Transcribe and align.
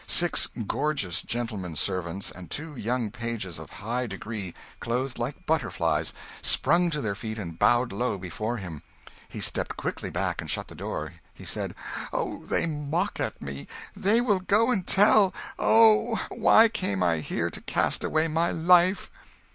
Six 0.07 0.47
gorgeous 0.65 1.21
gentlemen 1.21 1.75
servants 1.75 2.31
and 2.31 2.49
two 2.49 2.75
young 2.75 3.11
pages 3.11 3.59
of 3.59 3.69
high 3.85 4.07
degree, 4.07 4.55
clothed 4.79 5.19
like 5.19 5.45
butterflies, 5.45 6.11
sprang 6.41 6.89
to 6.89 7.01
their 7.01 7.13
feet 7.13 7.37
and 7.37 7.59
bowed 7.59 7.91
low 7.93 8.17
before 8.17 8.57
him. 8.57 8.81
He 9.29 9.39
stepped 9.39 9.77
quickly 9.77 10.09
back 10.09 10.41
and 10.41 10.49
shut 10.49 10.69
the 10.69 10.73
door. 10.73 11.13
He 11.35 11.45
said 11.45 11.75
"Oh, 12.11 12.43
they 12.45 12.65
mock 12.65 13.19
at 13.19 13.39
me! 13.43 13.67
They 13.95 14.21
will 14.21 14.39
go 14.39 14.71
and 14.71 14.87
tell. 14.87 15.35
Oh! 15.59 16.19
why 16.31 16.67
came 16.67 17.03
I 17.03 17.19
here 17.19 17.51
to 17.51 17.61
cast 17.61 18.03
away 18.03 18.27
my 18.27 18.49
life?" 18.49 19.11